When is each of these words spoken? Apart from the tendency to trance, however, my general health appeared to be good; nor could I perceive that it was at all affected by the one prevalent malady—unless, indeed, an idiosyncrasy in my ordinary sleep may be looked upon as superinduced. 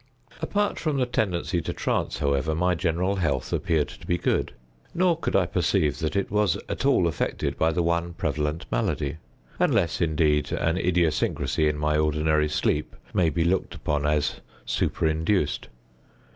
Apart 0.41 0.79
from 0.79 0.97
the 0.97 1.05
tendency 1.05 1.61
to 1.61 1.73
trance, 1.73 2.17
however, 2.17 2.55
my 2.55 2.73
general 2.73 3.17
health 3.17 3.53
appeared 3.53 3.87
to 3.87 4.07
be 4.07 4.17
good; 4.17 4.51
nor 4.95 5.15
could 5.15 5.35
I 5.35 5.45
perceive 5.45 5.99
that 5.99 6.15
it 6.15 6.31
was 6.31 6.57
at 6.67 6.87
all 6.87 7.05
affected 7.07 7.55
by 7.55 7.71
the 7.71 7.83
one 7.83 8.13
prevalent 8.15 8.65
malady—unless, 8.71 10.01
indeed, 10.01 10.51
an 10.53 10.77
idiosyncrasy 10.79 11.67
in 11.67 11.77
my 11.77 11.97
ordinary 11.99 12.49
sleep 12.49 12.95
may 13.13 13.29
be 13.29 13.43
looked 13.43 13.75
upon 13.75 14.07
as 14.07 14.41
superinduced. 14.65 15.67